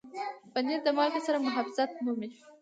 پنېر 0.53 0.79
د 0.85 0.89
مالګې 0.97 1.21
سره 1.27 1.37
محافظت 1.45 1.89
مومي. 2.03 2.29